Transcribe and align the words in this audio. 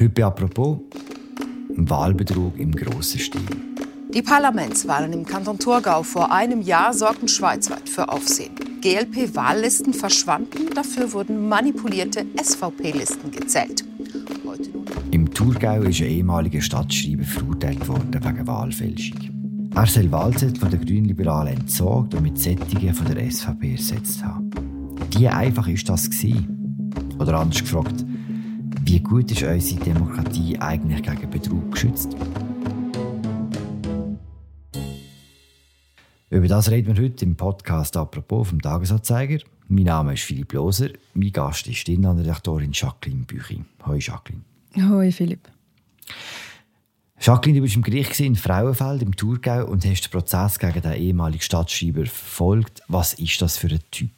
Heute 0.00 0.24
apropos 0.24 0.78
Wahlbetrug 1.70 2.56
im 2.56 2.70
grossen 2.70 3.18
Stil. 3.18 3.40
Die 4.14 4.22
Parlamentswahlen 4.22 5.12
im 5.12 5.26
Kanton 5.26 5.58
Thurgau 5.58 6.04
vor 6.04 6.30
einem 6.30 6.62
Jahr 6.62 6.94
sorgten 6.94 7.26
schweizweit 7.26 7.88
für 7.88 8.08
Aufsehen. 8.08 8.54
GLP-Wahllisten 8.80 9.92
verschwanden, 9.92 10.70
dafür 10.72 11.12
wurden 11.12 11.48
manipulierte 11.48 12.24
SVP-Listen 12.40 13.32
gezählt. 13.32 13.84
Im 15.10 15.34
Thurgau 15.34 15.82
ist 15.82 16.00
ein 16.00 16.06
ehemaliger 16.06 16.60
Stadtschreiber 16.60 17.24
verurteilt 17.24 17.88
worden 17.88 18.14
wegen 18.14 18.46
Wahlfälschung. 18.46 19.70
Er 19.74 19.86
soll 19.86 20.12
Wahlzettel 20.12 20.60
von 20.60 20.70
den 20.70 20.86
Grünliberalen 20.86 21.58
entsorgt 21.58 22.14
und 22.14 22.22
mit 22.22 22.38
Sättigen 22.38 22.94
von 22.94 23.12
der 23.12 23.28
SVP 23.28 23.72
ersetzt 23.72 24.24
haben. 24.24 24.50
Wie 25.10 25.26
einfach 25.26 25.66
ist 25.66 25.88
das 25.88 26.08
gewesen? 26.08 26.92
Oder 27.18 27.34
anders 27.40 27.60
gefragt, 27.60 28.04
wie 28.88 29.00
gut 29.00 29.30
ist 29.30 29.42
unsere 29.42 29.84
Demokratie 29.84 30.58
eigentlich 30.58 31.02
gegen 31.02 31.28
Betrug 31.28 31.72
geschützt? 31.72 32.16
Über 36.30 36.48
das 36.48 36.70
reden 36.70 36.96
wir 36.96 37.04
heute 37.04 37.26
im 37.26 37.36
Podcast 37.36 37.98
«Apropos» 37.98 38.48
vom 38.48 38.62
Tagesanzeiger. 38.62 39.40
Mein 39.68 39.84
Name 39.84 40.14
ist 40.14 40.22
Philipp 40.22 40.54
Loser. 40.54 40.88
Mein 41.12 41.32
Gast 41.32 41.66
ist 41.66 41.86
die 41.86 41.94
Innenredaktorin 41.94 42.70
Jacqueline 42.72 43.24
Büchi. 43.26 43.62
Hallo 43.82 43.98
Jacqueline. 43.98 44.44
Hallo 44.74 45.10
Philipp. 45.10 45.50
Jacqueline, 47.20 47.58
du 47.58 47.64
warst 47.64 47.76
im 47.76 47.82
Gericht 47.82 48.18
in 48.20 48.36
Frauenfeld 48.36 49.02
im 49.02 49.14
Thurgau 49.14 49.66
und 49.66 49.84
hast 49.84 50.06
den 50.06 50.10
Prozess 50.10 50.58
gegen 50.58 50.80
den 50.80 50.94
ehemaligen 50.94 51.42
Stadtschreiber 51.42 52.06
verfolgt. 52.06 52.80
Was 52.88 53.12
ist 53.12 53.42
das 53.42 53.58
für 53.58 53.68
ein 53.68 53.80
Typ? 53.90 54.12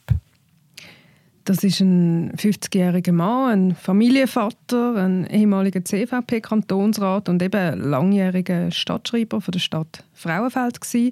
Das 1.45 1.63
ist 1.63 1.79
ein 1.79 2.31
50-jähriger 2.33 3.11
Mann, 3.11 3.51
ein 3.51 3.75
Familienvater, 3.75 4.95
ein 4.95 5.25
ehemaliger 5.25 5.83
CVP-Kantonsrat 5.83 7.29
und 7.29 7.41
eben 7.41 7.79
langjähriger 7.79 8.69
Stadtschreiber 8.69 9.41
von 9.41 9.51
der 9.51 9.59
Stadt 9.59 10.03
Frauenfeld 10.13 10.81
gewesen. 10.81 11.11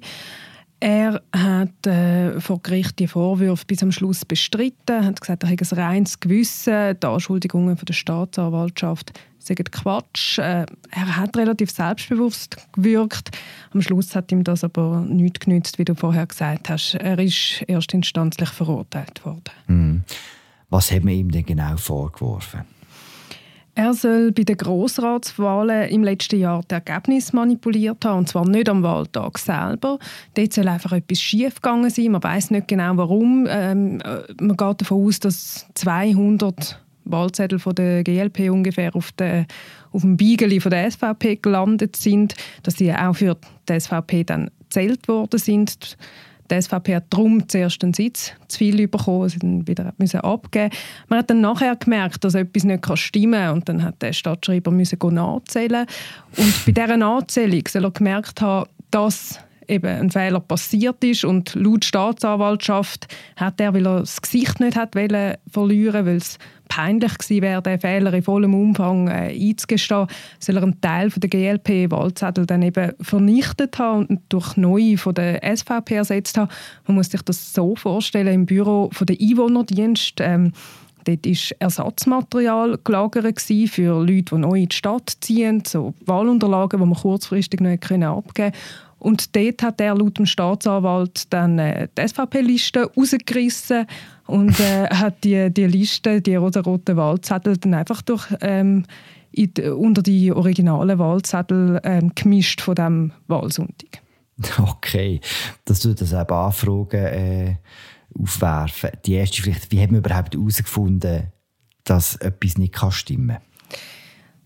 Er 0.82 1.20
hat 1.36 1.86
äh, 1.86 2.40
vor 2.40 2.62
Gericht 2.62 2.98
die 2.98 3.06
Vorwürfe 3.06 3.66
bis 3.66 3.82
am 3.82 3.92
Schluss 3.92 4.24
bestritten, 4.24 5.04
hat 5.04 5.20
gesagt, 5.20 5.42
er 5.42 5.50
habe 5.50 5.62
ein 5.62 5.78
reines 5.78 6.20
Gewissen, 6.20 6.98
die 6.98 7.06
Anschuldigungen 7.06 7.76
von 7.76 7.84
der 7.84 7.92
Staatsanwaltschaft 7.92 9.12
seien 9.38 9.56
Quatsch. 9.56 10.38
Äh, 10.38 10.64
er 10.90 11.16
hat 11.16 11.36
relativ 11.36 11.70
selbstbewusst 11.70 12.56
gewirkt. 12.72 13.30
Am 13.72 13.82
Schluss 13.82 14.14
hat 14.14 14.32
ihm 14.32 14.42
das 14.42 14.64
aber 14.64 15.00
nicht 15.00 15.40
genützt, 15.40 15.78
wie 15.78 15.84
du 15.84 15.94
vorher 15.94 16.26
gesagt 16.26 16.70
hast. 16.70 16.94
Er 16.94 17.18
ist 17.18 17.62
erstinstanzlich 17.66 18.48
verurteilt 18.48 19.24
worden. 19.24 19.50
Mhm. 19.66 20.04
Was 20.70 20.92
hat 20.92 21.04
man 21.04 21.14
ihm 21.14 21.30
denn 21.30 21.44
genau 21.44 21.76
vorgeworfen? 21.76 22.60
Er 23.74 23.94
soll 23.94 24.32
bei 24.32 24.42
den 24.42 24.56
Grossratswahlen 24.56 25.88
im 25.90 26.02
letzten 26.02 26.40
Jahr 26.40 26.62
das 26.66 26.82
Ergebnis 26.84 27.32
manipuliert 27.32 28.04
haben, 28.04 28.18
und 28.18 28.28
zwar 28.28 28.46
nicht 28.48 28.68
am 28.68 28.82
Wahltag 28.82 29.38
selber. 29.38 29.98
Dort 30.34 30.52
soll 30.52 30.68
einfach 30.68 30.92
etwas 30.92 31.20
schiefgegangen 31.20 31.90
sein. 31.90 32.12
Man 32.12 32.22
weiß 32.22 32.50
nicht 32.50 32.68
genau, 32.68 32.96
warum. 32.96 33.46
Ähm, 33.48 34.00
äh, 34.00 34.22
man 34.40 34.56
geht 34.56 34.80
davon 34.80 35.06
aus, 35.06 35.20
dass 35.20 35.66
200 35.74 36.80
Wahlzettel 37.04 37.58
von 37.58 37.74
der 37.74 38.04
GLP 38.04 38.50
ungefähr 38.50 38.94
auf, 38.94 39.12
der, 39.12 39.46
auf 39.92 40.02
dem 40.02 40.16
Beigeli 40.16 40.60
von 40.60 40.70
der 40.70 40.90
SVP 40.90 41.36
gelandet 41.36 41.96
sind, 41.96 42.34
dass 42.62 42.74
sie 42.74 42.92
auch 42.92 43.14
für 43.14 43.36
die 43.68 43.80
SVP 43.80 44.24
dann 44.24 44.50
gezählt 44.60 45.08
worden 45.08 45.38
sind. 45.38 45.96
Die 46.50 46.60
SVP 46.60 46.96
hat 46.96 47.04
darum 47.10 47.48
zuerst 47.48 47.82
einen 47.84 47.94
Sitz 47.94 48.32
zu 48.48 48.58
viel 48.58 48.88
bekommen, 48.88 49.28
sie 49.28 49.38
dann 49.38 49.66
wieder 49.68 49.92
müssen 49.98 50.20
abgeben. 50.20 50.70
Man 51.08 51.20
hat 51.20 51.30
dann 51.30 51.40
nachher 51.40 51.76
gemerkt, 51.76 52.24
dass 52.24 52.34
etwas 52.34 52.64
nicht 52.64 52.98
stimmen 52.98 53.40
kann 53.40 53.54
und 53.54 53.68
dann 53.68 53.82
hat 53.82 54.02
der 54.02 54.12
Stadtschreiber 54.12 54.70
müssen 54.70 54.98
nachzählen. 55.14 55.86
Und 56.36 56.66
bei 56.66 56.72
dieser 56.72 56.96
Nachzählung 56.96 57.62
soll 57.68 57.84
er 57.84 57.90
gemerkt 57.90 58.40
haben, 58.40 58.68
dass 58.90 59.38
eben 59.68 59.86
ein 59.86 60.10
Fehler 60.10 60.40
passiert 60.40 61.02
ist 61.04 61.24
und 61.24 61.54
laut 61.54 61.84
Staatsanwaltschaft 61.84 63.06
hat 63.36 63.60
er, 63.60 63.72
weil 63.72 63.86
er 63.86 64.00
das 64.00 64.20
Gesicht 64.20 64.58
nicht 64.58 64.76
hat 64.76 64.96
wollen, 64.96 65.36
verlieren, 65.48 66.06
weil 66.06 66.16
es 66.16 66.38
peinlich 66.70 67.18
gewesen 67.18 67.42
wäre, 67.42 67.60
den 67.60 67.80
Fehler 67.80 68.14
in 68.14 68.22
vollem 68.22 68.54
Umfang 68.54 69.08
äh, 69.08 69.34
einzugestehen, 69.34 70.06
soll 70.38 70.56
er 70.56 70.62
einen 70.62 70.80
Teil 70.80 71.10
von 71.10 71.20
der 71.20 71.28
GLP-Wahlzettel 71.28 72.46
dann 72.46 72.62
eben 72.62 72.92
vernichtet 73.00 73.78
haben 73.78 74.06
und 74.06 74.20
durch 74.30 74.56
neue 74.56 74.96
von 74.96 75.14
der 75.14 75.42
SVP 75.56 75.96
ersetzt 75.96 76.38
haben. 76.38 76.50
Man 76.86 76.96
muss 76.96 77.10
sich 77.10 77.22
das 77.22 77.52
so 77.52 77.74
vorstellen, 77.74 78.32
im 78.32 78.46
Büro 78.46 78.88
von 78.92 79.06
der 79.06 79.16
Einwohnerdienst 79.20 80.20
ähm, 80.20 80.52
Dort 81.04 81.24
war 81.24 81.56
Ersatzmaterial 81.60 82.78
gelagert 82.84 83.40
für 83.40 84.04
Leute, 84.04 84.34
die 84.34 84.36
neu 84.36 84.60
in 84.60 84.68
die 84.68 84.76
Stadt 84.76 85.16
ziehen, 85.22 85.62
so 85.66 85.94
Wahlunterlagen, 86.04 86.78
die 86.78 86.86
man 86.86 86.94
kurzfristig 86.94 87.60
noch 87.60 87.70
abgeben 87.70 88.22
konnte. 88.22 88.52
Und 88.98 89.34
dort 89.34 89.62
hat 89.62 89.80
er 89.80 89.94
laut 89.94 90.18
dem 90.18 90.26
Staatsanwalt 90.26 91.32
dann 91.32 91.58
äh, 91.58 91.88
die 91.96 92.06
SVP-Liste 92.06 92.90
rausgerissen 92.94 93.86
und 94.30 94.58
äh, 94.60 94.88
hat 94.88 95.24
die, 95.24 95.52
die 95.52 95.66
Liste, 95.66 96.20
die 96.20 96.36
roten 96.36 96.96
Wahlzettel, 96.96 97.56
dann 97.56 97.74
einfach 97.74 98.02
durch, 98.02 98.26
ähm, 98.40 98.84
in, 99.32 99.52
unter 99.72 100.02
die 100.02 100.32
originalen 100.32 100.98
Wahlzettel 100.98 101.80
ähm, 101.84 102.12
gemischt 102.14 102.60
von 102.60 102.74
dem 102.74 103.12
Wahlsonntag. 103.26 104.02
Okay, 104.58 105.20
dass 105.66 105.80
du 105.80 105.94
das 105.94 106.12
eben 106.12 106.32
Anfragen 106.32 107.04
äh, 107.04 107.56
aufwerfen. 108.18 108.90
Die 109.04 109.14
erste 109.14 109.42
vielleicht, 109.42 109.70
wie 109.70 109.82
haben 109.82 109.92
wir 109.92 109.98
überhaupt 109.98 110.34
herausgefunden, 110.34 111.24
dass 111.84 112.16
etwas 112.16 112.56
nicht 112.56 112.74
stimmen 112.90 113.28
kann? 113.28 113.42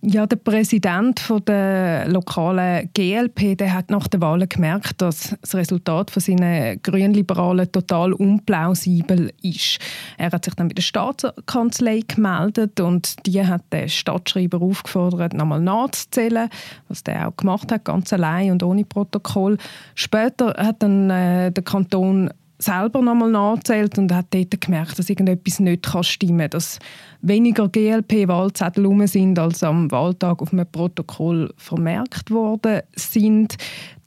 Ja, 0.07 0.27
der 0.27 0.37
Präsident 0.37 1.19
von 1.19 1.43
der 1.47 2.07
lokalen 2.09 2.91
GLP, 2.93 3.57
der 3.57 3.73
hat 3.73 3.91
nach 3.91 4.07
der 4.07 4.21
Wahl 4.21 4.47
gemerkt, 4.47 5.01
dass 5.01 5.35
das 5.41 5.55
Resultat 5.55 6.11
von 6.11 6.21
seinen 6.21 6.83
Grünliberalen 6.83 7.73
total 7.73 8.13
unplausibel 8.13 9.33
ist. 9.41 9.79
Er 10.19 10.31
hat 10.31 10.45
sich 10.45 10.55
dann 10.55 10.69
bei 10.69 10.75
der 10.75 10.83
Staatskanzlei 10.83 12.01
gemeldet 12.07 12.81
und 12.81 13.25
die 13.25 13.47
hat 13.47 13.63
den 13.73 13.89
Stadtschreiber 13.89 14.61
aufgefordert, 14.61 15.33
nochmal 15.33 15.63
nachzuzählen, 15.63 16.51
was 16.89 17.03
der 17.03 17.27
auch 17.29 17.37
gemacht 17.37 17.73
hat, 17.73 17.87
ganz 17.87 18.13
allein 18.13 18.53
und 18.53 18.63
ohne 18.63 18.85
Protokoll. 18.85 19.57
Später 19.95 20.55
hat 20.59 20.83
dann 20.83 21.09
äh, 21.09 21.51
der 21.51 21.65
Kanton 21.65 22.29
selber 22.65 23.03
nochmal 23.03 23.31
nachzählt 23.31 23.99
und 23.99 24.13
hat 24.13 24.27
dort 24.31 24.61
gemerkt, 24.61 24.99
dass 24.99 25.11
irgendetwas 25.11 25.61
nicht 25.61 25.87
stimmen 26.03 26.39
kann, 26.39 26.51
dass 26.51 26.79
weniger 27.23 27.69
GLP-Wahlzettel 27.69 28.85
rum 28.85 29.07
sind, 29.07 29.39
als 29.39 29.63
am 29.63 29.91
Wahltag 29.91 30.43
auf 30.43 30.53
einem 30.53 30.67
Protokoll 30.67 31.53
vermerkt 31.57 32.31
worden 32.31 32.83
sind, 32.97 33.57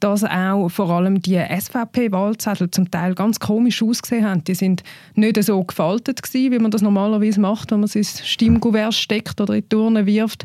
dass 0.00 0.24
auch 0.24 0.68
vor 0.68 0.90
allem 0.90 1.20
die 1.20 1.38
SVP-Wahlzettel 1.38 2.70
zum 2.70 2.90
Teil 2.90 3.14
ganz 3.14 3.40
komisch 3.40 3.82
ausgesehen 3.82 4.26
haben. 4.26 4.44
Die 4.44 4.54
sind 4.54 4.82
nicht 5.14 5.42
so 5.42 5.62
gefaltet 5.64 6.22
gewesen, 6.22 6.52
wie 6.52 6.58
man 6.58 6.70
das 6.70 6.82
normalerweise 6.82 7.40
macht, 7.40 7.70
wenn 7.70 7.80
man 7.80 7.88
sein 7.88 8.04
Stimmkuvert 8.04 8.94
steckt 8.94 9.40
oder 9.40 9.54
in 9.54 9.62
die 9.62 9.68
Turne 9.68 10.06
wirft. 10.06 10.44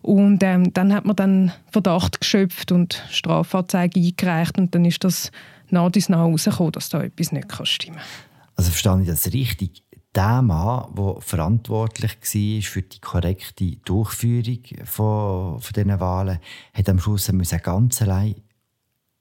Und 0.00 0.42
ähm, 0.42 0.72
dann 0.74 0.92
hat 0.94 1.06
man 1.06 1.16
dann 1.16 1.52
Verdacht 1.70 2.20
geschöpft 2.20 2.72
und 2.72 3.02
Strafanzeige 3.10 4.00
eingereicht 4.00 4.58
und 4.58 4.74
dann 4.74 4.84
ist 4.84 5.02
das 5.02 5.30
nach 5.74 5.84
und 5.84 6.08
nach 6.08 6.18
herausgekommen, 6.18 6.72
dass 6.72 6.88
da 6.88 7.02
etwas 7.02 7.32
nicht 7.32 7.66
stimmen 7.66 7.96
kann. 7.96 8.04
Also 8.56 8.70
verstehe 8.70 9.00
ich 9.02 9.08
das 9.08 9.32
richtig? 9.32 9.82
Der 10.14 10.42
Mann, 10.42 10.94
der 10.96 11.16
verantwortlich 11.18 12.12
war 12.12 12.62
für 12.62 12.82
die 12.82 13.00
korrekte 13.00 13.76
Durchführung 13.84 14.60
von, 14.84 15.60
von 15.60 15.72
diesen 15.74 16.00
Wahlen, 16.00 16.38
hat 16.72 16.88
am 16.88 17.00
Schluss 17.00 17.30
ganz 17.62 18.00
allein 18.00 18.36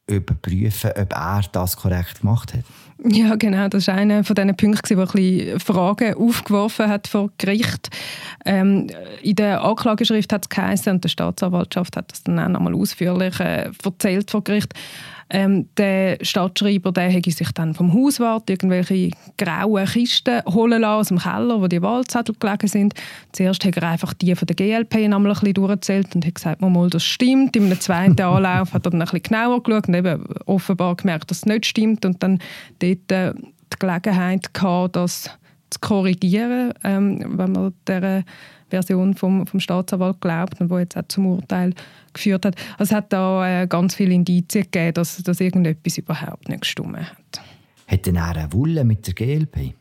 überprüfen, 0.05 0.91
ob 0.91 1.13
er 1.13 1.41
das 1.51 1.77
korrekt 1.77 2.21
gemacht 2.21 2.53
hat. 2.53 2.65
Ja, 3.05 3.35
genau. 3.35 3.67
Das 3.69 3.87
war 3.87 3.95
einer 3.95 4.23
von 4.23 4.35
diesen 4.35 4.55
Punkten, 4.55 4.95
der 4.95 5.07
ein 5.07 5.11
bisschen 5.11 5.59
Fragen 5.59 6.13
aufgeworfen 6.13 6.89
hat 6.89 7.07
vor 7.07 7.31
Gericht. 7.37 7.89
Ähm, 8.45 8.87
in 9.21 9.35
der 9.35 9.63
Anklageschrift 9.63 10.31
hat 10.31 10.45
es 10.45 10.49
geheißen, 10.49 10.93
und 10.93 11.03
die 11.03 11.09
Staatsanwaltschaft 11.09 11.97
hat 11.97 12.11
das 12.11 12.23
dann 12.23 12.39
auch 12.39 12.49
nochmal 12.49 12.75
ausführlich 12.75 13.39
äh, 13.39 13.71
erzählt 13.83 14.29
vor 14.29 14.43
Gericht, 14.43 14.73
ähm, 15.33 15.67
der 15.77 16.17
Stadtschreiber 16.21 16.91
der 16.91 17.09
hätte 17.09 17.31
sich 17.31 17.51
dann 17.51 17.73
vom 17.73 17.91
Hauswart 17.91 18.49
irgendwelche 18.49 19.09
grauen 19.37 19.85
Kisten 19.85 20.43
holen 20.45 20.81
lassen 20.81 20.99
aus 20.99 21.07
dem 21.07 21.17
Keller, 21.17 21.59
wo 21.59 21.67
die 21.67 21.81
Wahlzettel 21.81 22.35
gelegen 22.39 22.67
sind. 22.67 22.93
Zuerst 23.31 23.65
hat 23.65 23.75
er 23.75 23.89
einfach 23.89 24.13
die 24.13 24.35
von 24.35 24.45
der 24.45 24.55
GLP 24.55 24.95
einmal 24.95 25.25
ein 25.25 25.33
bisschen 25.33 25.53
durchgezählt 25.55 26.15
und 26.15 26.25
hat 26.25 26.35
gesagt, 26.35 26.61
mal, 26.61 26.89
das 26.89 27.03
stimmt. 27.03 27.57
Einem 27.57 27.79
zweiten 27.79 28.21
Anlauf 28.21 28.73
hat 28.73 28.85
er 28.85 28.91
dann 28.91 29.01
ein 29.01 29.05
bisschen 29.05 29.23
genauer 29.23 29.63
geschaut 29.63 29.87
und 29.87 29.95
eben 29.95 30.23
offenbar 30.45 30.95
gemerkt, 30.95 31.31
dass 31.31 31.39
es 31.39 31.45
nicht 31.45 31.65
stimmt 31.65 32.05
und 32.05 32.21
dann 32.21 32.39
dort 32.79 33.11
äh, 33.11 33.33
die 33.33 33.79
Gelegenheit 33.79 34.53
gehabt, 34.53 34.95
das 34.95 35.31
zu 35.71 35.79
korrigieren, 35.79 36.73
ähm, 36.83 37.37
wenn 37.37 37.51
man 37.51 37.73
der 37.87 38.23
Version 38.73 39.13
vom, 39.15 39.45
vom 39.47 39.59
Staatsanwalt 39.59 40.19
glaubt 40.21 40.59
und 40.61 40.69
wo 40.69 40.77
jetzt 40.77 40.97
auch 40.97 41.07
zum 41.07 41.27
Urteil 41.27 41.73
geführt 42.13 42.45
hat. 42.45 42.55
Also 42.77 42.91
es 42.91 42.91
hat 42.91 43.13
da 43.13 43.63
äh, 43.63 43.67
ganz 43.67 43.95
viele 43.95 44.13
Indizien 44.13 44.65
gegeben, 44.65 44.93
dass, 44.93 45.17
dass 45.17 45.39
irgendetwas 45.39 45.97
überhaupt 45.97 46.49
nicht 46.49 46.61
gestimmt 46.61 46.97
hat. 46.97 47.41
Hat 47.87 48.05
denn 48.05 48.15
er 48.15 48.35
eine 48.35 48.53
Wulle 48.53 48.83
mit 48.83 49.05
der 49.07 49.13
GLP? 49.13 49.73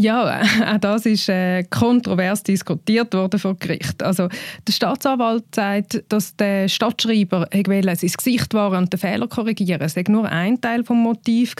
Ja, 0.00 0.42
auch 0.74 0.78
das 0.78 1.06
ist 1.06 1.28
äh, 1.28 1.64
kontrovers 1.64 2.44
diskutiert 2.44 3.12
worden 3.14 3.40
vor 3.40 3.56
Gericht. 3.56 4.00
Also 4.00 4.28
der 4.66 4.72
Staatsanwalt 4.72 5.52
sagt, 5.52 6.04
dass 6.08 6.36
der 6.36 6.68
Stadtschreiber 6.68 7.48
sein 7.52 7.96
Gesicht 8.16 8.54
wahren 8.54 8.84
und 8.84 8.92
den 8.92 9.00
Fehler 9.00 9.26
korrigieren. 9.26 9.80
Es 9.80 9.96
war 9.96 10.04
nur 10.08 10.28
ein 10.28 10.60
Teil 10.60 10.82
des 10.82 10.90
Motivs. 10.90 11.56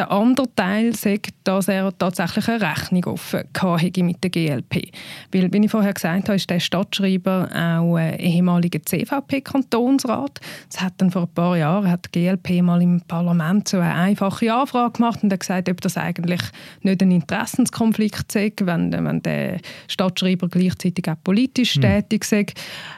Der 0.00 0.10
andere 0.10 0.46
Teil 0.56 0.96
sagt, 0.96 1.34
dass 1.44 1.68
er 1.68 1.92
tatsächlich 1.98 2.48
eine 2.48 2.62
Rechnung 2.62 3.04
offen 3.04 3.44
hatte 3.54 4.02
mit 4.02 4.24
der 4.24 4.30
GLP. 4.30 4.90
Weil, 5.30 5.52
wie 5.52 5.62
ich 5.62 5.70
vorher 5.70 5.92
gesagt 5.92 6.28
habe, 6.28 6.36
ist 6.36 6.48
der 6.48 6.58
Stadtschreiber 6.58 7.50
auch 7.54 7.98
ehemaliger 7.98 8.82
CVP-Kantonsrat. 8.82 10.40
Es 10.70 10.80
hat 10.80 10.94
dann 10.96 11.10
vor 11.10 11.24
ein 11.24 11.34
paar 11.34 11.58
Jahren 11.58 11.90
hat 11.90 12.06
die 12.14 12.18
GLP 12.18 12.62
mal 12.62 12.80
im 12.80 13.02
Parlament 13.02 13.68
so 13.68 13.76
eine 13.76 13.94
einfache 13.94 14.50
Anfrage 14.50 14.92
gemacht 14.92 15.22
und 15.22 15.34
hat 15.34 15.40
gesagt, 15.40 15.68
ob 15.68 15.82
das 15.82 15.98
eigentlich 15.98 16.40
nicht 16.80 17.02
ein 17.02 17.10
Interessenskonflikt 17.10 18.32
sei, 18.32 18.54
wenn, 18.62 18.92
wenn 18.92 19.20
der 19.20 19.58
Stadtschreiber 19.86 20.48
gleichzeitig 20.48 21.10
auch 21.10 21.22
politisch 21.22 21.74
hm. 21.74 21.82
tätig 21.82 22.24
sei. 22.24 22.46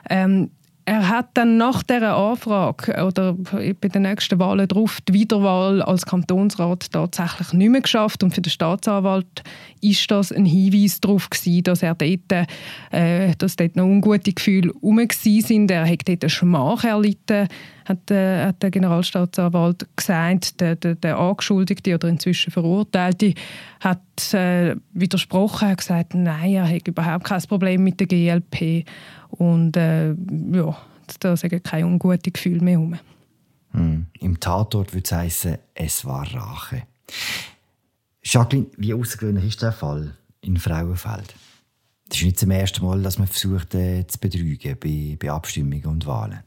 Ähm, 0.09 0.51
er 0.85 1.09
hat 1.09 1.31
dann 1.35 1.59
nach 1.59 1.83
dieser 1.83 2.17
Anfrage 2.17 3.05
oder 3.05 3.35
bei 3.35 3.89
den 3.89 4.03
nächsten 4.03 4.39
Wahlen 4.39 4.67
darauf 4.67 5.01
die 5.03 5.13
Wiederwahl 5.13 5.81
als 5.81 6.07
Kantonsrat 6.07 6.91
tatsächlich 6.91 7.53
nicht 7.53 7.71
mehr 7.71 7.81
geschafft. 7.81 8.23
Und 8.23 8.35
für 8.35 8.41
den 8.41 8.51
Staatsanwalt 8.51 9.45
ist 9.81 10.11
das 10.11 10.33
ein 10.33 10.45
Hinweis 10.45 11.01
darauf 11.01 11.31
gewesen, 11.31 11.63
dass 11.63 11.83
er 11.83 11.95
dort, 11.95 12.49
äh, 12.91 13.35
dass 13.39 13.57
dort 13.57 13.77
noch 13.77 13.85
ungute 13.85 14.33
Gefühle 14.33 14.73
herum 14.73 15.07
sind. 15.11 15.71
Er 15.71 15.89
hat 15.89 16.09
dort 16.09 16.25
eine 16.25 16.31
Schmach 16.31 16.85
erlitten, 16.85 17.49
hat, 17.85 18.11
äh, 18.11 18.47
hat 18.47 18.63
der 18.63 18.71
Generalstaatsanwalt 18.71 19.87
gesagt. 19.97 20.61
Der, 20.61 20.77
der, 20.77 20.95
der 20.95 21.19
Angeschuldigte 21.19 21.95
oder 21.95 22.09
inzwischen 22.09 22.51
Verurteilte 22.51 23.35
hat 23.81 24.35
äh, 24.35 24.77
widersprochen, 24.93 25.69
hat 25.69 25.79
gesagt, 25.79 26.15
nein, 26.15 26.53
er 26.53 26.69
hat 26.69 26.89
überhaupt 26.89 27.25
kein 27.25 27.43
Problem 27.43 27.85
mit 27.85 28.01
der 28.01 28.07
GLP. 28.07 28.87
Und 29.31 29.77
äh, 29.77 30.11
ja, 30.11 30.77
da 31.21 31.37
sind 31.37 31.65
keine 31.65 31.87
unguten 31.87 32.33
Gefühle 32.33 32.61
mehr 32.61 32.79
herum. 32.79 32.99
Hm. 33.73 34.07
Im 34.21 34.39
Tatort 34.39 34.93
würde 34.93 35.05
es 35.05 35.13
heißen, 35.13 35.59
es 35.75 36.05
war 36.05 36.27
Rache. 36.35 36.83
Jacqueline, 38.23 38.67
wie 38.77 38.95
außergewöhnlich 38.95 39.47
ist 39.47 39.63
der 39.63 39.73
Fall 39.73 40.17
in 40.43 40.57
Frauenfeld? 40.57 41.35
Das 42.09 42.19
ist 42.19 42.25
nicht 42.25 42.39
zum 42.39 42.51
ersten 42.51 42.85
Mal, 42.85 43.03
dass 43.03 43.19
man 43.19 43.27
versucht, 43.27 43.75
äh, 43.75 44.07
zu 44.07 44.19
betrügen 44.21 44.77
bei, 44.79 45.17
bei 45.19 45.31
Abstimmungen 45.31 45.87
und 45.87 46.07
Wahlen. 46.07 46.41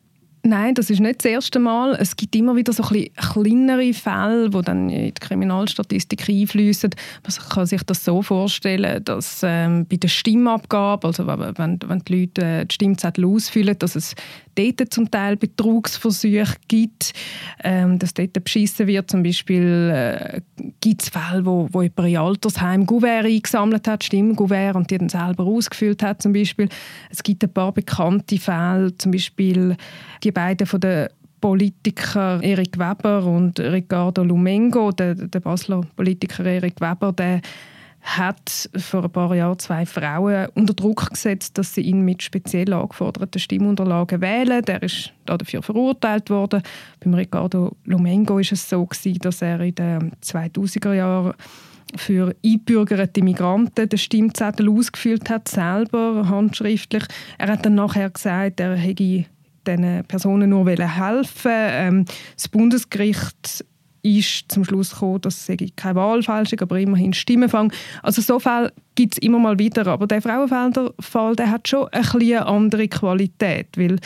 Nein, 0.48 0.76
das 0.76 0.92
ist 0.92 1.00
nicht 1.00 1.22
das 1.22 1.26
erste 1.26 1.58
Mal. 1.58 1.98
Es 2.00 2.16
gibt 2.16 2.36
immer 2.36 2.56
wieder 2.56 2.72
so 2.72 2.84
ein 2.84 3.08
kleinere 3.16 3.94
Fälle, 3.94 4.52
die 4.52 4.62
dann 4.62 4.90
in 4.90 5.06
die 5.06 5.12
Kriminalstatistik 5.14 6.30
einfließen. 6.30 6.92
Man 7.24 7.50
kann 7.50 7.66
sich 7.66 7.82
das 7.82 8.06
so 8.06 8.22
vorstellen, 8.22 9.04
dass 9.04 9.42
ähm, 9.44 9.88
bei 9.90 9.96
der 9.96 10.08
Stimmabgabe, 10.08 11.08
also 11.08 11.26
wenn, 11.26 11.80
wenn 11.84 12.00
die 12.08 12.20
Leute 12.20 12.46
äh, 12.46 12.66
die 12.68 12.76
Stimmzettel 12.76 13.26
ausfüllen, 13.26 13.76
dass 13.80 13.96
es 13.96 14.14
dort 14.54 14.94
zum 14.94 15.10
Teil 15.10 15.36
Betrugsversuche 15.36 16.56
gibt, 16.68 17.14
ähm, 17.64 17.98
dass 17.98 18.14
dort 18.14 18.34
beschissen 18.44 18.86
wird. 18.86 19.10
Zum 19.10 19.24
Beispiel 19.24 19.92
äh, 19.94 20.42
gibt 20.80 21.02
es 21.02 21.10
Fälle, 21.10 21.46
wo, 21.46 21.68
wo 21.72 21.82
jemand 21.82 22.08
in 22.08 22.18
Altersheim 22.18 22.86
Gouverne 22.86 23.30
eingesammelt 23.30 23.88
hat, 23.88 24.04
Stimmgouverne, 24.04 24.78
und 24.78 24.92
die 24.92 24.98
dann 24.98 25.10
selber 25.10 25.44
ausgefüllt 25.44 26.04
hat. 26.04 26.22
Zum 26.22 26.34
Beispiel. 26.34 26.70
Es 27.10 27.24
gibt 27.24 27.44
ein 27.44 27.52
paar 27.52 27.72
bekannte 27.72 28.38
Fälle, 28.38 28.96
zum 28.98 29.12
Beispiel 29.12 29.76
die 30.24 30.32
beiden 30.36 30.68
von 30.68 30.80
den 30.80 31.08
Politiker 31.42 32.40
Erik 32.44 32.78
Weber 32.78 33.26
und 33.26 33.60
Ricardo 33.60 34.24
Lumengo, 34.24 34.92
der, 34.92 35.16
der 35.16 35.40
Basler 35.40 35.82
Politiker 35.96 36.46
Erik 36.46 36.80
Weber, 36.80 37.12
der 37.12 37.42
hat 38.02 38.70
vor 38.78 39.04
ein 39.04 39.10
paar 39.10 39.36
Jahren 39.36 39.58
zwei 39.58 39.86
Frauen 39.86 40.48
unter 40.54 40.76
Druck 40.76 41.10
gesetzt, 41.10 41.58
dass 41.58 41.74
sie 41.74 41.82
ihn 41.82 42.02
mit 42.02 42.22
speziell 42.22 42.72
angeforderten 42.72 43.40
Stimmunterlagen 43.40 44.22
wählen. 44.22 44.64
Der 44.64 44.84
ist 44.84 45.12
dafür 45.26 45.64
verurteilt 45.64 46.30
worden. 46.30 46.62
Beim 47.00 47.16
Ricardo 47.16 47.76
Lumengo 47.84 48.38
ist 48.38 48.52
es 48.52 48.70
so 48.70 48.86
gewesen, 48.86 49.20
dass 49.20 49.42
er 49.42 49.60
in 49.62 49.76
den 49.76 50.12
2000er 50.24 50.94
Jahren 50.94 51.34
für 51.96 52.36
einbürgerte 52.46 53.24
Migranten 53.24 53.90
den 53.90 53.98
Stimmzettel 53.98 54.70
ausgefüllt 54.70 55.30
hat, 55.30 55.48
selber 55.48 56.28
handschriftlich. 56.30 57.04
Er 57.38 57.48
hat 57.48 57.66
dann 57.66 57.76
nachher 57.76 58.10
gesagt, 58.10 58.60
er 58.60 58.76
hätte 58.76 59.26
diesen 59.66 60.04
Personen 60.06 60.50
nur 60.50 60.68
helfen 60.68 61.52
ähm, 61.52 62.06
Das 62.36 62.48
Bundesgericht 62.48 63.66
ist 64.06 64.52
zum 64.52 64.64
Schluss 64.64 64.92
gekommen, 64.92 65.22
dass 65.22 65.50
es 65.50 65.58
keine 65.76 65.96
Wahlfälschung, 65.96 66.60
aber 66.62 66.80
immerhin 66.80 67.12
Stimmenfang. 67.14 67.74
Also 68.04 68.22
so 68.22 68.40
Fälle 68.40 68.72
gibt 68.94 69.16
es 69.16 69.18
immer 69.18 69.40
mal 69.40 69.58
wieder, 69.58 69.88
aber 69.88 70.06
der 70.06 70.22
Frauenfelder 70.22 70.94
Fall, 71.00 71.36
der 71.36 71.50
hat 71.50 71.68
schon 71.68 71.88
ein 71.92 72.04
eine 72.04 72.46
andere 72.46 72.88
Qualität, 72.88 73.70
weil 73.78 73.98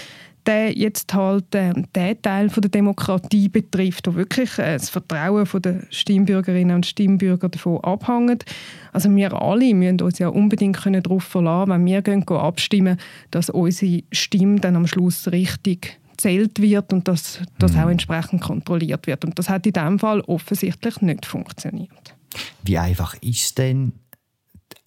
der 0.49 0.75
jetzt 0.75 1.13
halt 1.13 1.53
äh, 1.53 1.73
den 1.73 2.21
Teil 2.21 2.49
von 2.49 2.61
der 2.61 2.71
Demokratie 2.71 3.49
betrifft, 3.49 4.07
wo 4.07 4.15
wirklich 4.15 4.57
äh, 4.57 4.73
das 4.73 4.89
Vertrauen 4.89 5.47
der 5.61 5.83
Stimmbürgerinnen 5.91 6.75
und 6.75 6.87
Stimmbürger 6.87 7.49
davon 7.49 7.79
abhängt. 7.83 8.45
Also 8.91 9.15
wir 9.15 9.31
alle 9.39 9.73
müssen 9.75 10.01
uns 10.01 10.17
ja 10.17 10.29
unbedingt 10.29 10.83
darauf 10.83 11.23
verlassen, 11.23 11.69
wenn 11.71 11.85
wir 11.85 12.01
gehen, 12.01 12.25
gehen 12.25 12.37
abstimmen, 12.37 12.97
dass 13.29 13.51
unsere 13.51 14.01
Stimme 14.11 14.59
dann 14.59 14.75
am 14.75 14.87
Schluss 14.87 15.31
richtig 15.31 15.99
gezählt 16.11 16.59
wird 16.59 16.91
und 16.93 17.07
dass 17.07 17.41
das 17.59 17.73
mhm. 17.73 17.79
auch 17.79 17.89
entsprechend 17.89 18.41
kontrolliert 18.41 19.05
wird. 19.05 19.23
Und 19.23 19.37
das 19.37 19.49
hat 19.49 19.67
in 19.67 19.73
diesem 19.73 19.99
Fall 19.99 20.21
offensichtlich 20.21 20.99
nicht 21.01 21.27
funktioniert. 21.27 22.15
Wie 22.63 22.77
einfach 22.77 23.13
ist 23.21 23.43
es 23.43 23.53
denn, 23.53 23.93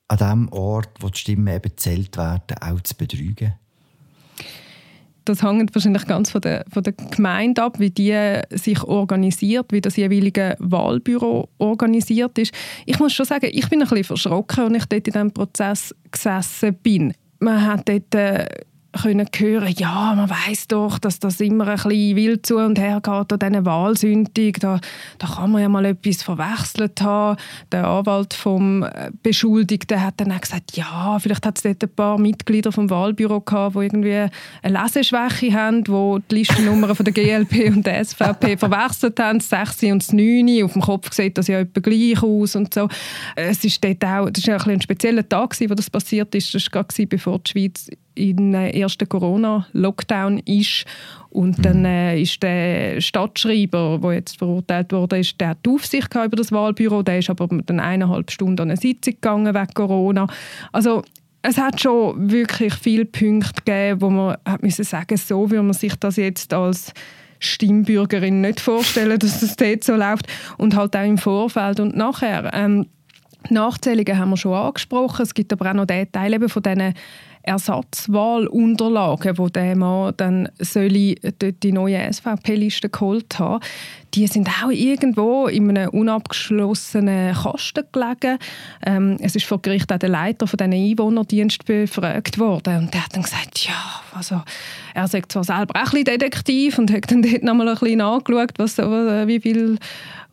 an 0.08 0.18
dem 0.18 0.48
Ort, 0.52 0.90
wo 1.00 1.08
die 1.08 1.18
Stimmen 1.18 1.46
eben 1.46 1.62
gezählt 1.62 2.16
werden, 2.16 2.58
auch 2.60 2.80
zu 2.80 2.96
betrügen? 2.96 3.54
Das 5.24 5.42
hängt 5.42 5.74
wahrscheinlich 5.74 6.06
ganz 6.06 6.30
von 6.30 6.40
der, 6.40 6.64
von 6.72 6.82
der 6.82 6.92
Gemeinde 6.92 7.62
ab, 7.62 7.78
wie 7.78 7.90
die 7.90 8.40
sich 8.50 8.82
organisiert, 8.82 9.72
wie 9.72 9.80
das 9.80 9.96
jeweilige 9.96 10.56
Wahlbüro 10.58 11.48
organisiert 11.58 12.38
ist. 12.38 12.54
Ich 12.86 12.98
muss 12.98 13.12
schon 13.12 13.26
sagen, 13.26 13.48
ich 13.52 13.68
bin 13.68 13.82
ein 13.82 13.88
bisschen 13.88 14.04
verschrocken, 14.04 14.64
als 14.64 14.74
ich 14.74 14.86
dort 14.86 15.06
in 15.06 15.12
diesem 15.12 15.32
Prozess 15.32 15.94
gesessen 16.10 16.74
bin. 16.82 17.14
Man 17.38 17.64
hat 17.64 17.88
dort 17.88 18.14
äh, 18.14 18.46
können 18.92 19.26
hören, 19.34 19.74
ja, 19.76 20.14
man 20.14 20.28
weiß 20.28 20.68
doch, 20.68 20.98
dass 20.98 21.18
das 21.18 21.40
immer 21.40 21.66
ein 21.66 21.76
bisschen 21.76 22.16
wild 22.16 22.46
zu 22.46 22.58
und 22.58 22.78
her 22.78 23.00
geht 23.02 23.08
an 23.08 23.38
diesen 23.38 23.64
Wahlsündig. 23.64 24.58
Da, 24.60 24.80
da 25.18 25.26
kann 25.26 25.50
man 25.50 25.62
ja 25.62 25.68
mal 25.68 25.84
etwas 25.86 26.22
verwechselt 26.22 27.00
haben. 27.00 27.38
Der 27.70 27.86
Anwalt 27.86 28.34
vom 28.34 28.82
äh, 28.82 29.10
Beschuldigten 29.22 30.02
hat 30.02 30.14
dann 30.18 30.32
auch 30.32 30.40
gesagt, 30.40 30.76
ja, 30.76 31.18
vielleicht 31.18 31.46
hat 31.46 31.56
es 31.56 31.62
dort 31.62 31.82
ein 31.82 31.94
paar 31.94 32.18
Mitglieder 32.18 32.70
vom 32.70 32.90
Wahlbüro 32.90 33.40
gehabt, 33.40 33.76
die 33.76 33.80
irgendwie 33.80 34.26
eine 34.62 34.82
Leseschwäche 34.82 35.52
haben, 35.54 35.84
die 35.84 36.22
die 36.30 36.34
Listennummern 36.34 36.94
von 36.94 37.04
der 37.04 37.14
GLP 37.14 37.68
und 37.74 37.86
der 37.86 38.04
SVP 38.04 38.58
verwechselt 38.58 39.18
haben, 39.18 39.38
das 39.38 39.48
6 39.48 39.84
und 39.84 40.02
das 40.02 40.12
9. 40.12 40.64
Auf 40.64 40.74
dem 40.74 40.82
Kopf 40.82 41.12
sieht 41.12 41.38
das 41.38 41.48
ja 41.48 41.60
etwa 41.60 41.80
gleich 41.80 42.22
aus 42.22 42.56
und 42.56 42.74
so. 42.74 42.88
Es 43.36 43.64
ist 43.64 43.82
dort 43.82 44.04
auch, 44.04 44.28
das 44.28 44.46
war 44.46 44.66
ein, 44.66 44.72
ein 44.72 44.80
spezieller 44.82 45.26
Tag, 45.26 45.58
wo 45.60 45.74
das 45.74 45.88
passiert 45.88 46.34
ist. 46.34 46.54
Das 46.54 46.66
war 46.72 46.82
gerade 46.82 47.06
bevor 47.06 47.38
die 47.38 47.50
Schweiz 47.50 47.88
in 48.14 48.52
den 48.52 48.54
ersten 48.54 49.08
Corona-Lockdown 49.08 50.38
ist. 50.38 50.84
Und 51.30 51.58
mhm. 51.58 51.62
dann 51.62 51.84
äh, 51.84 52.20
ist 52.20 52.42
der 52.42 53.00
Stadtschreiber, 53.00 54.00
der 54.02 54.12
jetzt 54.12 54.38
verurteilt 54.38 54.92
wurde, 54.92 55.18
ist, 55.18 55.40
der 55.40 55.50
hat 55.50 55.58
die 55.64 55.70
Aufsicht 55.70 56.14
über 56.14 56.36
das 56.36 56.52
Wahlbüro. 56.52 57.02
Der 57.02 57.18
ist 57.18 57.30
aber 57.30 57.48
dann 57.48 57.80
eineinhalb 57.80 58.30
Stunden 58.30 58.60
an 58.60 58.70
eine 58.70 58.76
Sitzung 58.76 59.14
gegangen 59.14 59.54
wegen 59.54 59.74
Corona. 59.74 60.26
Also 60.72 61.02
es 61.42 61.58
hat 61.58 61.80
schon 61.80 62.30
wirklich 62.30 62.74
viele 62.74 63.04
Punkte 63.04 63.62
gegeben, 63.64 64.00
wo 64.00 64.10
man 64.10 64.36
hat 64.44 64.62
müssen 64.62 64.84
sagen, 64.84 65.16
so 65.16 65.50
wie 65.50 65.56
man 65.56 65.72
sich 65.72 65.94
das 65.96 66.16
jetzt 66.16 66.54
als 66.54 66.92
Stimmbürgerin 67.40 68.40
nicht 68.40 68.60
vorstellen, 68.60 69.18
dass 69.18 69.40
das 69.40 69.56
dort 69.56 69.84
so 69.84 69.96
läuft 69.96 70.26
und 70.58 70.76
halt 70.76 70.96
auch 70.96 71.04
im 71.04 71.18
Vorfeld 71.18 71.80
und 71.80 71.96
nachher. 71.96 72.50
Ähm, 72.54 72.86
Nachzählungen 73.50 74.18
haben 74.18 74.30
wir 74.30 74.36
schon 74.36 74.54
angesprochen. 74.54 75.22
Es 75.22 75.34
gibt 75.34 75.52
aber 75.52 75.70
auch 75.70 75.74
noch 75.74 75.86
den 75.86 76.10
Teil 76.12 76.32
eben 76.32 76.48
von 76.48 76.62
diesen 76.62 76.94
Ersatzwahlunterlagen, 77.42 79.38
wo 79.38 79.48
der 79.48 79.76
Mann 79.76 80.14
dann 80.16 80.48
soll 80.58 81.14
dort 81.38 81.62
die 81.62 81.72
neue 81.72 82.12
SVP-Liste 82.12 82.88
geholt 82.88 83.38
haben, 83.38 83.60
die 84.14 84.26
sind 84.26 84.48
auch 84.48 84.70
irgendwo 84.70 85.46
in 85.46 85.70
einem 85.70 85.88
unabgeschlossenen 85.88 87.34
Kasten 87.34 87.84
gelegen. 87.92 88.38
Ähm, 88.84 89.16
es 89.20 89.34
ist 89.34 89.46
vor 89.46 89.62
Gericht 89.62 89.90
auch 89.92 89.98
der 89.98 90.10
Leiter 90.10 90.46
von 90.46 90.58
diesen 90.58 90.72
Einwohnerdienst 90.72 91.64
befragt 91.64 92.38
worden 92.38 92.78
und 92.78 92.94
der 92.94 93.04
hat 93.04 93.14
dann 93.14 93.22
gesagt, 93.22 93.66
ja, 93.66 94.02
also 94.14 94.42
er 94.94 95.08
sagt 95.08 95.32
zwar 95.32 95.44
selber 95.44 95.82
auch 95.82 95.92
ein 95.92 96.04
Detektiv 96.04 96.78
und 96.78 96.92
hat 96.92 97.10
dann 97.10 97.22
dort 97.22 97.42
nochmal 97.42 97.68
ein 97.68 97.78
bisschen 97.78 97.98
nachgeschaut, 97.98 98.52
was, 98.58 98.78
wie 98.78 99.40
viele 99.40 99.78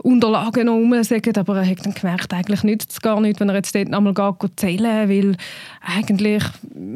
Unterlagen 0.01 0.67
noch 0.67 0.75
rum 0.75 1.03
sagen, 1.03 1.35
aber 1.35 1.57
er 1.57 1.69
hat 1.69 1.85
dann 1.85 1.93
gemerkt, 1.93 2.33
eigentlich 2.33 2.63
nützt 2.63 2.91
es 2.91 3.01
gar 3.01 3.19
nicht, 3.19 3.39
wenn 3.39 3.49
er 3.49 3.55
jetzt 3.55 3.75
dort 3.75 3.89
nochmal 3.89 4.13
geht, 4.13 4.59
zählen 4.59 5.09
weil 5.09 5.35
eigentlich 5.81 6.43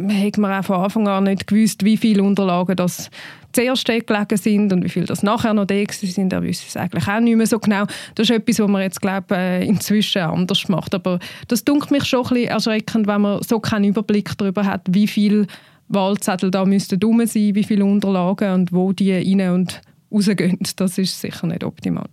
hat 0.10 0.38
man 0.38 0.51
auch 0.60 0.65
von 0.65 0.77
Anfang 0.77 1.07
an 1.07 1.25
nicht 1.25 1.48
gewusst, 1.48 1.83
wie 1.83 1.98
viele 1.98 2.24
Unterlagen 2.24 2.75
das 2.75 3.10
zuerst 3.53 3.86
gelegen 3.86 4.38
sind 4.38 4.74
und 4.74 4.83
wie 4.83 4.89
viele 4.89 5.05
das 5.05 5.24
nachher 5.24 5.53
noch 5.53 5.65
da 5.65 5.75
sind. 5.89 6.33
Er 6.33 6.43
wüsste 6.43 6.65
es 6.67 6.77
eigentlich 6.77 7.07
auch 7.07 7.19
nicht 7.19 7.36
mehr 7.36 7.48
so 7.48 7.60
genau. 7.60 7.86
Das 8.15 8.29
ist 8.29 8.36
etwas, 8.36 8.60
was 8.60 8.67
man 8.67 8.81
jetzt, 8.81 9.01
glaube 9.01 9.36
äh, 9.36 9.65
inzwischen 9.65 10.24
anders 10.24 10.67
macht. 10.69 10.95
Aber 10.95 11.19
das 11.48 11.63
dunkelt 11.63 11.91
mich 11.91 12.05
schon 12.05 12.25
ein 12.25 12.29
bisschen 12.29 12.50
erschreckend, 12.50 13.07
wenn 13.07 13.22
man 13.22 13.43
so 13.43 13.60
keinen 13.60 13.86
Überblick 13.86 14.38
darüber 14.38 14.65
hat, 14.65 14.81
wie 14.89 15.07
viele 15.07 15.48
Wahlzettel 15.88 16.51
da 16.51 16.65
müssten 16.65 17.00
rum 17.01 17.25
sein, 17.25 17.55
wie 17.55 17.63
viele 17.63 17.86
Unterlagen 17.86 18.53
und 18.53 18.74
wo 18.74 18.91
die 18.91 19.13
rein 19.13 19.53
und 19.53 19.81
rausgehen. 20.12 20.60
Das 20.75 20.98
ist 20.98 21.19
sicher 21.19 21.48
nicht 21.48 21.63
optimal. 21.63 22.07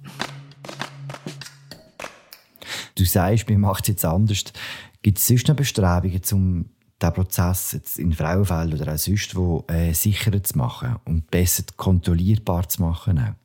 Du 2.95 3.05
sagst, 3.05 3.49
man 3.49 3.61
macht 3.61 3.85
es 3.85 3.89
jetzt 3.89 4.05
anders. 4.05 4.45
Gibt 5.03 5.19
es 5.19 5.27
sonst 5.27 5.49
noch 5.49 5.57
Bestrebungen, 5.57 6.21
um 6.33 6.67
diesen 7.01 7.15
Prozess 7.15 7.73
jetzt 7.73 7.99
in 7.99 8.13
Frauenfällen 8.13 8.75
oder 8.75 8.93
auch 8.93 8.99
sonst 8.99 9.35
wo 9.35 9.65
äh, 9.69 9.93
sicherer 9.93 10.43
zu 10.43 10.59
machen 10.59 10.97
und 11.05 11.31
besser 11.31 11.65
kontrollierbar 11.77 12.69
zu 12.69 12.83
machen? 12.83 13.19
Auch? 13.19 13.41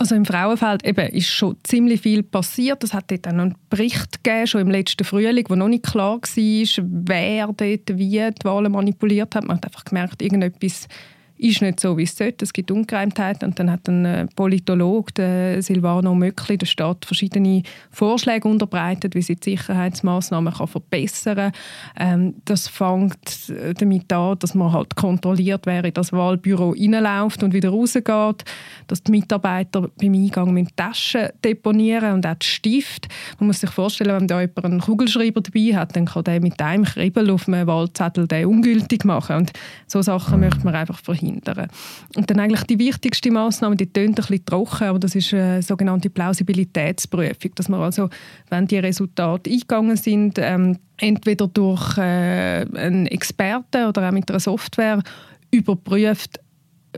Also 0.00 0.14
im 0.14 0.24
Frauenfeld 0.24 0.84
eben 0.84 1.08
ist 1.08 1.26
schon 1.26 1.56
ziemlich 1.64 2.02
viel 2.02 2.22
passiert. 2.22 2.84
Es 2.84 2.94
hat 2.94 3.10
dort 3.10 3.26
auch 3.26 3.32
einen 3.32 3.56
Bericht 3.68 4.22
gegeben, 4.22 4.46
schon 4.46 4.60
im 4.60 4.70
letzten 4.70 5.02
Frühling, 5.02 5.44
wo 5.48 5.56
noch 5.56 5.66
nicht 5.66 5.84
klar 5.84 6.18
war, 6.18 6.84
wer 6.86 7.46
dort 7.48 7.98
wie 7.98 8.30
die 8.30 8.44
Wahlen 8.44 8.70
manipuliert 8.70 9.34
hat. 9.34 9.44
Man 9.44 9.56
hat 9.56 9.66
einfach 9.66 9.84
gemerkt, 9.84 10.22
irgendetwas 10.22 10.86
ist 11.38 11.62
nicht 11.62 11.78
so, 11.78 11.96
wie 11.96 12.02
es 12.02 12.16
sollte. 12.16 12.44
Es 12.44 12.52
gibt 12.52 12.70
Ungereimtheiten. 12.70 13.48
Und 13.48 13.58
dann 13.58 13.70
hat 13.70 13.88
ein 13.88 14.04
äh, 14.04 14.26
Politologe, 14.34 15.12
der 15.12 15.62
Silvano 15.62 16.14
Möckli, 16.14 16.58
der 16.58 16.66
Stadt 16.66 17.04
verschiedene 17.04 17.62
Vorschläge 17.90 18.48
unterbreitet, 18.48 19.14
wie 19.14 19.22
sie 19.22 19.36
die 19.36 19.50
Sicherheitsmaßnahmen 19.50 20.52
kann 20.52 20.66
verbessern 20.66 21.36
kann. 21.36 21.52
Ähm, 21.96 22.34
das 22.44 22.68
fängt 22.68 23.52
damit 23.78 24.12
an, 24.12 24.38
dass 24.38 24.54
man 24.54 24.72
halt 24.72 24.96
kontrolliert, 24.96 25.64
wer 25.66 25.84
in 25.84 25.94
das 25.94 26.12
Wahlbüro 26.12 26.70
reinläuft 26.70 27.42
und 27.42 27.54
wieder 27.54 27.70
rausgeht, 27.70 28.44
dass 28.88 29.02
die 29.02 29.12
Mitarbeiter 29.12 29.88
beim 30.00 30.14
Eingang 30.14 30.52
mit 30.52 30.76
Taschen 30.76 31.28
deponieren 31.44 32.14
und 32.14 32.26
auch 32.26 32.34
die 32.34 32.46
Stift. 32.46 33.08
Man 33.38 33.48
muss 33.48 33.60
sich 33.60 33.70
vorstellen, 33.70 34.20
wenn 34.20 34.26
da 34.26 34.40
jemand 34.40 34.64
einen 34.64 34.80
Kugelschreiber 34.80 35.40
dabei 35.40 35.76
hat, 35.76 35.94
dann 35.94 36.06
kann 36.06 36.24
der 36.24 36.40
mit 36.40 36.60
einem 36.60 36.84
Kribbel 36.84 37.30
auf 37.30 37.46
einem 37.46 37.66
Wahlzettel 37.66 38.26
den 38.26 38.46
ungültig 38.46 39.04
machen. 39.04 39.36
Und 39.36 39.52
so 39.86 40.02
Sachen 40.02 40.40
möchte 40.40 40.64
man 40.64 40.74
einfach 40.74 40.98
verhindern 40.98 41.27
verhindern. 41.28 41.68
Und 42.16 42.30
dann 42.30 42.40
eigentlich 42.40 42.64
die 42.64 42.78
wichtigste 42.78 43.30
Maßnahme, 43.30 43.76
die 43.76 43.86
tönt 43.86 44.18
ein 44.18 44.26
bisschen 44.26 44.44
trocken, 44.44 44.84
aber 44.84 44.98
das 44.98 45.14
ist 45.14 45.32
eine 45.34 45.62
sogenannte 45.62 46.10
Plausibilitätsprüfung, 46.10 47.54
dass 47.54 47.68
man 47.68 47.80
also, 47.80 48.08
wenn 48.50 48.66
die 48.66 48.78
Resultate 48.78 49.50
eingegangen 49.50 49.96
sind, 49.96 50.38
ähm, 50.38 50.78
entweder 50.98 51.46
durch 51.48 51.98
äh, 51.98 52.66
einen 52.74 53.06
Experten 53.06 53.86
oder 53.86 54.08
auch 54.08 54.12
mit 54.12 54.30
einer 54.30 54.40
Software 54.40 55.02
überprüft, 55.50 56.40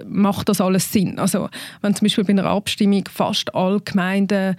macht 0.07 0.49
das 0.49 0.61
alles 0.61 0.91
Sinn? 0.93 1.19
Also 1.19 1.49
wenn 1.83 1.95
zum 1.95 2.07
Beispiel 2.07 2.25
bei 2.25 2.31
einer 2.31 2.45
Abstimmung 2.45 3.05
fast 3.11 3.55
alle 3.55 3.81
Gemeinden 3.81 4.57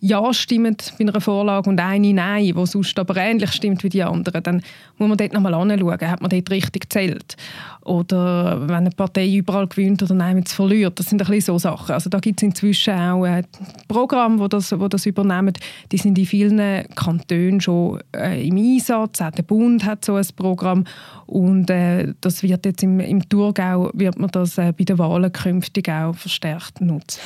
ja 0.00 0.32
stimmt 0.32 0.94
bei 0.98 1.06
einer 1.06 1.20
Vorlage 1.20 1.68
und 1.68 1.80
eine 1.80 2.12
Nein, 2.12 2.54
die 2.56 2.66
sonst 2.66 2.98
aber 2.98 3.16
ähnlich 3.16 3.52
stimmt 3.52 3.82
wie 3.82 3.88
die 3.88 4.02
anderen, 4.02 4.42
dann 4.42 4.62
muss 4.96 5.08
man 5.08 5.18
dort 5.18 5.32
nochmal 5.32 5.54
anschauen, 5.54 6.10
hat 6.10 6.20
man 6.20 6.30
dort 6.30 6.50
richtig 6.50 6.82
gezählt. 6.82 7.36
Oder 7.82 8.68
wenn 8.68 8.76
eine 8.76 8.90
Partei 8.90 9.28
überall 9.28 9.66
gewinnt 9.66 10.02
oder 10.02 10.14
nein, 10.14 10.42
es 10.44 10.52
verliert. 10.52 10.98
Das 10.98 11.06
sind 11.06 11.22
ein 11.22 11.26
bisschen 11.26 11.54
so 11.54 11.58
Sachen. 11.58 11.94
Also 11.94 12.10
da 12.10 12.18
gibt 12.18 12.40
es 12.40 12.42
inzwischen 12.42 12.94
auch 12.94 13.24
äh, 13.24 13.42
Programme, 13.88 14.42
die 14.42 14.48
das, 14.50 14.78
wo 14.78 14.88
das 14.88 15.06
übernehmen. 15.06 15.54
Die 15.90 15.96
sind 15.96 16.18
in 16.18 16.26
vielen 16.26 16.86
Kantonen 16.94 17.60
schon 17.60 18.00
äh, 18.14 18.46
im 18.46 18.56
Einsatz. 18.56 19.22
Auch 19.22 19.30
der 19.30 19.42
Bund 19.42 19.84
hat 19.86 20.04
so 20.04 20.16
ein 20.16 20.26
Programm. 20.36 20.84
Und 21.26 21.70
äh, 21.70 22.12
das 22.20 22.42
wird 22.42 22.66
jetzt 22.66 22.82
im, 22.82 23.00
im 23.00 23.26
Thurgau 23.26 23.90
wird 23.94 24.18
man 24.18 24.30
das 24.30 24.58
äh, 24.58 24.72
bei 24.76 24.84
den 24.84 24.98
Wahlen 24.98 25.32
künftig 25.32 25.88
auch 25.88 26.14
verstärkt 26.14 26.82
nutzen. 26.82 27.20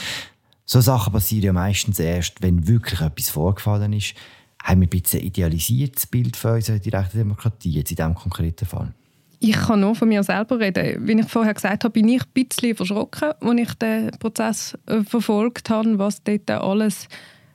So 0.65 0.81
Sachen 0.81 1.13
passieren 1.13 1.45
ja 1.45 1.53
meistens 1.53 1.99
erst, 1.99 2.43
wenn 2.43 2.67
wirklich 2.67 3.01
etwas 3.01 3.31
vorgefallen 3.31 3.93
ist. 3.93 4.15
Haben 4.63 4.81
wir 4.81 4.87
ein 4.87 4.91
bisschen 4.91 5.21
idealisiertes 5.21 6.07
Bild 6.07 6.37
von 6.37 6.53
unserer 6.53 6.79
direkten 6.79 7.19
Demokratie 7.19 7.73
jetzt 7.73 7.91
in 7.91 7.97
diesem 7.97 8.15
konkreten 8.15 8.65
Fall? 8.65 8.95
Ich 9.41 9.57
kann 9.57 9.81
nur 9.81 9.97
von 9.97 10.09
mir 10.09 10.23
selber 10.23 10.61
reden. 10.61 11.05
Wie 11.05 11.19
ich 11.19 11.27
vorher 11.27 11.53
gesagt 11.53 11.83
habe, 11.83 11.93
bin 11.93 12.09
ich 12.09 12.23
ein 12.23 12.29
bisschen 12.33 12.77
verschrocken, 12.77 13.33
als 13.41 13.61
ich 13.61 13.75
den 13.75 14.11
Prozess 14.21 14.79
äh, 14.87 15.03
verfolgt 15.03 15.69
habe, 15.69 15.99
was 15.99 16.23
dort 16.23 16.49
alles 16.49 17.09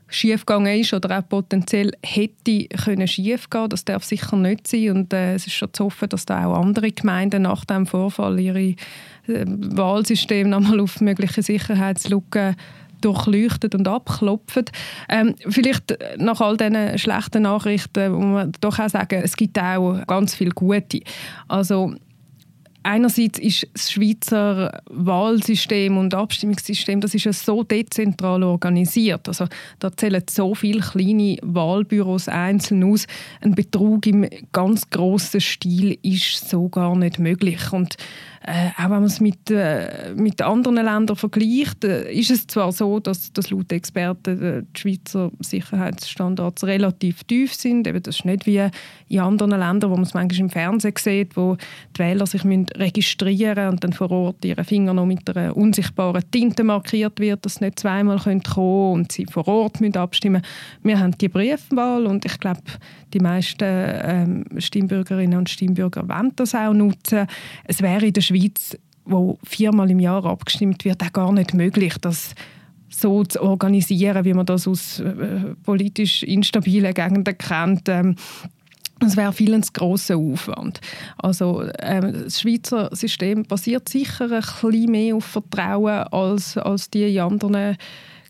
schiefgegangen 0.09 0.79
ist 0.79 0.93
oder 0.93 1.17
auch 1.17 1.27
potenziell 1.27 1.93
hätte 2.03 2.65
können 2.83 3.07
schiefgehen. 3.07 3.69
Das 3.69 3.85
darf 3.85 4.03
sicher 4.03 4.35
nicht 4.35 4.67
sein 4.67 4.91
und 4.91 5.13
äh, 5.13 5.35
es 5.35 5.47
ist 5.47 5.53
schon 5.53 5.73
zu 5.73 5.85
hoffen, 5.85 6.09
dass 6.09 6.25
da 6.25 6.45
auch 6.45 6.61
andere 6.61 6.91
Gemeinden 6.91 7.43
nach 7.43 7.63
dem 7.63 7.85
Vorfall 7.85 8.39
ihre 8.39 8.59
äh, 8.59 8.75
Wahlsysteme 9.45 10.49
nochmal 10.49 10.81
auf 10.81 10.99
mögliche 10.99 11.41
Sicherheitslücken 11.41 12.55
durchleuchtet 13.01 13.75
und 13.75 13.87
abklopft. 13.87 14.71
Ähm, 15.09 15.35
vielleicht 15.47 15.97
nach 16.17 16.41
all 16.41 16.57
diesen 16.57 16.97
schlechten 16.97 17.43
Nachrichten 17.43 18.11
muss 18.11 18.23
man 18.23 18.51
doch 18.61 18.79
auch 18.79 18.89
sagen, 18.89 19.21
es 19.23 19.35
gibt 19.35 19.59
auch 19.59 20.05
ganz 20.07 20.35
viel 20.35 20.51
gute. 20.51 21.01
Also 21.47 21.93
einerseits 22.87 23.37
ist 23.39 23.67
das 23.73 23.91
Schweizer 23.91 24.81
Wahlsystem 24.89 25.97
und 25.97 26.13
Abstimmungssystem, 26.13 27.01
das 27.01 27.13
ist 27.13 27.45
so 27.45 27.63
dezentral 27.63 28.43
organisiert. 28.43 29.27
Also 29.27 29.45
da 29.79 29.95
zählen 29.95 30.23
so 30.29 30.55
viele 30.55 30.79
kleine 30.79 31.37
Wahlbüros 31.41 32.29
einzeln 32.29 32.83
aus. 32.85 33.05
Ein 33.41 33.55
Betrug 33.55 34.07
im 34.07 34.27
ganz 34.53 34.89
grossen 34.89 35.41
Stil 35.41 35.97
ist 36.01 36.49
so 36.49 36.69
gar 36.69 36.95
nicht 36.95 37.19
möglich. 37.19 37.73
Und 37.73 37.97
äh, 38.47 38.69
auch 38.77 38.83
wenn 38.83 38.89
man 38.91 39.03
es 39.03 39.19
mit, 39.19 39.51
äh, 39.51 40.13
mit 40.15 40.41
anderen 40.41 40.75
Ländern 40.75 41.17
vergleicht, 41.17 41.83
äh, 41.83 42.09
ist 42.13 42.31
es 42.31 42.47
zwar 42.47 42.71
so, 42.71 43.01
dass, 43.01 43.33
dass 43.33 43.49
laut 43.49 43.69
Experten 43.73 44.41
äh, 44.41 44.63
die 44.73 44.79
Schweizer 44.79 45.31
Sicherheitsstandards 45.39 46.63
relativ 46.63 47.25
tief 47.25 47.53
sind. 47.53 47.85
Eben, 47.87 48.01
das 48.01 48.19
ist 48.19 48.25
nicht 48.25 48.45
wie 48.45 48.69
in 49.09 49.19
anderen 49.19 49.59
Ländern, 49.59 49.91
wo 49.91 49.95
man 49.95 50.03
es 50.03 50.13
manchmal 50.13 50.39
im 50.39 50.49
Fernsehen 50.49 50.93
sieht, 50.97 51.35
wo 51.35 51.57
die 51.95 51.99
Wähler 51.99 52.25
sich 52.25 52.45
müssen 52.45 52.67
registrieren 52.77 53.67
und 53.67 53.83
dann 53.83 53.91
vor 53.91 54.11
Ort 54.11 54.45
ihre 54.45 54.63
Finger 54.63 54.93
noch 54.93 55.05
mit 55.05 55.29
einer 55.35 55.57
unsichtbaren 55.57 56.23
Tinte 56.31 56.63
markiert 56.63 57.19
wird, 57.19 57.45
dass 57.45 57.55
sie 57.55 57.65
nicht 57.65 57.79
zweimal 57.79 58.17
kommen 58.17 58.43
können 58.43 58.93
und 58.93 59.11
sie 59.11 59.25
vor 59.25 59.45
Ort 59.49 59.81
müssen 59.81 59.97
abstimmen 59.97 60.41
Wir 60.83 60.99
haben 60.99 61.17
die 61.17 61.27
Briefwahl 61.27 62.05
und 62.05 62.23
ich 62.23 62.39
glaube, 62.39 62.61
die 63.13 63.19
meisten 63.19 63.65
ähm, 63.65 64.45
Stimmbürgerinnen 64.57 65.37
und 65.37 65.49
Stimmbürger 65.49 66.07
wollen 66.07 66.31
das 66.37 66.55
auch 66.55 66.73
nutzen. 66.73 67.27
Es 67.65 67.81
wäre 67.81 68.05
in 68.05 68.13
der 68.13 68.21
Schweiz, 68.21 68.36
wo 69.05 69.37
viermal 69.43 69.89
im 69.89 69.99
Jahr 69.99 70.25
abgestimmt 70.25 70.83
wird, 70.85 71.01
auch 71.03 71.13
gar 71.13 71.31
nicht 71.31 71.53
möglich, 71.53 71.95
das 72.01 72.35
so 72.89 73.23
zu 73.23 73.41
organisieren, 73.41 74.25
wie 74.25 74.33
man 74.33 74.45
das 74.45 74.67
aus 74.67 74.99
äh, 74.99 75.55
politisch 75.63 76.23
instabilen 76.23 76.93
Gegenden 76.93 77.37
kennt. 77.37 77.89
Ähm, 77.89 78.15
das 78.99 79.15
wäre 79.15 79.33
viel 79.33 79.53
ein 79.53 79.61
grosser 79.73 80.17
Aufwand. 80.17 80.81
Also 81.17 81.63
ähm, 81.79 82.23
das 82.23 82.41
Schweizer 82.41 82.89
System 82.93 83.43
basiert 83.43 83.89
sicher 83.89 84.31
ein 84.31 84.41
bisschen 84.41 84.91
mehr 84.91 85.15
auf 85.15 85.25
Vertrauen 85.25 86.03
als, 86.11 86.57
als 86.57 86.89
die 86.89 87.13
in 87.13 87.19
anderen 87.19 87.77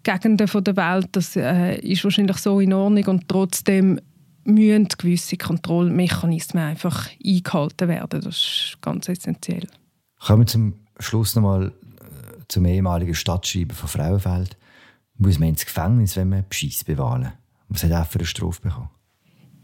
Gegenden 0.04 0.38
der 0.38 0.78
Welt. 0.78 1.10
Das 1.14 1.36
äh, 1.36 1.80
ist 1.80 2.04
wahrscheinlich 2.04 2.38
so 2.38 2.60
in 2.60 2.74
Ordnung 2.74 3.06
und 3.06 3.28
trotzdem 3.28 4.00
müssen 4.44 4.88
gewisse 4.98 5.38
Kontrollmechanismen 5.38 6.64
einfach 6.64 7.10
eingehalten 7.26 7.88
werden. 7.88 8.22
Das 8.22 8.36
ist 8.36 8.78
ganz 8.82 9.08
essentiell. 9.10 9.68
Kommen 10.28 10.42
wir 10.42 10.48
zum 10.48 10.74
Schluss 11.00 11.36
nochmal 11.36 11.68
äh, 11.68 11.72
zum 12.50 12.66
ehemaligen 12.66 13.16
Stadtschreiber 13.16 13.74
von 13.74 13.88
Frauenfeld. 13.88 14.58
Muss 15.18 15.40
man 15.40 15.48
ins 15.48 15.64
Gefängnis, 15.64 16.18
wenn 16.18 16.28
man 16.28 16.44
Beschiss 16.50 16.84
bewahlen? 16.84 17.32
Was 17.70 17.86
hat 17.86 17.92
er 17.92 18.04
für 18.04 18.20
eine 18.20 18.26
Strafe 18.26 18.62
bekommen? 18.62 18.90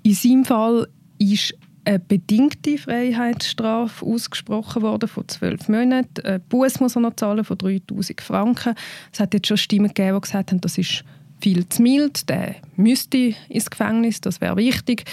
In 0.03 0.13
seinem 0.13 0.46
Fall 0.46 0.88
ist 1.20 1.53
eine 1.84 2.00
bedingte 2.00 2.77
Freiheitsstrafe 2.77 4.05
ausgesprochen 4.05 4.84
worden 4.84 5.10
von 5.10 5.27
zwölf 5.27 5.67
Monaten. 5.67 6.25
Ein 6.25 6.41
Buß 6.48 6.79
muss 6.79 6.96
er 6.96 7.01
noch 7.01 7.17
zahlen 7.17 7.43
von 7.43 7.58
3000 7.58 8.22
Franken. 8.22 8.75
Es 9.12 9.20
hat 9.20 9.34
jetzt 9.34 9.48
schon 9.48 9.58
Stimmen 9.58 9.89
gegeben, 9.89 10.15
die 10.15 10.22
gesagt 10.22 10.51
haben, 10.51 10.62
das 10.62 10.77
ist 10.77 11.03
viel 11.41 11.67
zu 11.67 11.82
mild, 11.82 12.29
der 12.29 12.55
müsste 12.77 13.36
ins 13.50 13.70
Gefängnis, 13.70 14.22
das 14.22 14.39
wäre 14.39 14.55
wichtig. 14.55 15.03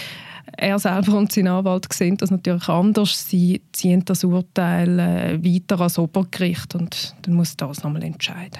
Er 0.57 0.79
selber 0.79 1.17
und 1.17 1.31
sein 1.31 1.47
Anwalt 1.47 1.91
sehen 1.91 2.17
das 2.17 2.31
natürlich 2.31 2.67
anders. 2.67 3.29
Sie 3.29 3.61
ziehen 3.71 4.03
das 4.05 4.23
Urteil 4.23 4.99
äh, 4.99 5.43
weiter 5.43 5.79
ans 5.79 5.97
Obergericht 5.97 6.75
und 6.75 7.15
dann 7.21 7.35
muss 7.35 7.55
das 7.57 7.83
nochmal 7.83 8.03
entscheiden. 8.03 8.59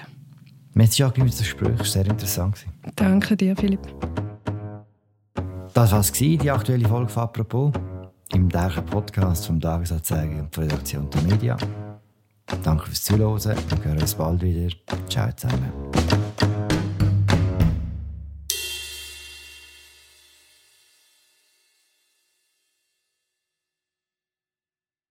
Merci 0.74 1.04
auch 1.04 1.14
für 1.14 1.24
das 1.24 1.38
Gespräch, 1.38 1.82
sehr 1.84 2.06
interessant. 2.06 2.64
Danke 2.96 3.36
dir, 3.36 3.54
Philipp. 3.54 3.80
Das 5.74 5.92
war 5.92 6.00
es, 6.00 6.12
die 6.12 6.50
aktuelle 6.50 6.88
Folge 6.88 7.08
von 7.08 7.22
«Apropos» 7.22 7.72
im 8.34 8.48
täglichen 8.48 8.84
Podcast 8.86 9.46
vom 9.46 9.60
Tagesanzeiger 9.60 10.40
und 10.40 10.56
der 10.56 10.64
Redaktion 10.64 11.08
der 11.10 11.22
Media. 11.22 11.56
Danke 12.62 12.86
fürs 12.86 13.04
Zuhören. 13.04 13.38
Wir 13.38 13.84
hören 13.84 14.00
uns 14.00 14.14
bald 14.14 14.42
wieder. 14.42 14.74
Ciao 15.08 15.30
zusammen. 15.32 15.91